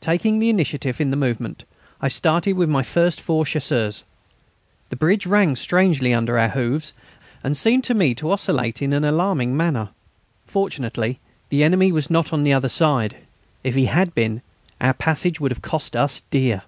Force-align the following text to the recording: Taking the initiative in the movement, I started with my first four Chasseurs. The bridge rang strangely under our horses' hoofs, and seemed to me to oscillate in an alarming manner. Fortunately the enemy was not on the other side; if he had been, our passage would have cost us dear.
Taking 0.00 0.38
the 0.38 0.50
initiative 0.50 1.00
in 1.00 1.10
the 1.10 1.16
movement, 1.16 1.64
I 2.00 2.06
started 2.06 2.52
with 2.52 2.68
my 2.68 2.84
first 2.84 3.20
four 3.20 3.44
Chasseurs. 3.44 4.04
The 4.90 4.94
bridge 4.94 5.26
rang 5.26 5.56
strangely 5.56 6.14
under 6.14 6.38
our 6.38 6.46
horses' 6.46 6.54
hoofs, 6.54 6.92
and 7.42 7.56
seemed 7.56 7.82
to 7.82 7.94
me 7.94 8.14
to 8.14 8.30
oscillate 8.30 8.80
in 8.80 8.92
an 8.92 9.02
alarming 9.02 9.56
manner. 9.56 9.88
Fortunately 10.46 11.18
the 11.48 11.64
enemy 11.64 11.90
was 11.90 12.08
not 12.08 12.32
on 12.32 12.44
the 12.44 12.52
other 12.52 12.68
side; 12.68 13.16
if 13.64 13.74
he 13.74 13.86
had 13.86 14.14
been, 14.14 14.42
our 14.80 14.94
passage 14.94 15.40
would 15.40 15.50
have 15.50 15.60
cost 15.60 15.96
us 15.96 16.22
dear. 16.30 16.62